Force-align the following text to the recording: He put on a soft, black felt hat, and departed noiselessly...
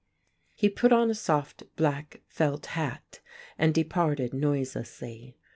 He 0.55 0.67
put 0.67 0.91
on 0.91 1.11
a 1.11 1.13
soft, 1.13 1.61
black 1.75 2.21
felt 2.27 2.65
hat, 2.73 3.19
and 3.59 3.71
departed 3.71 4.33
noiselessly... 4.33 5.37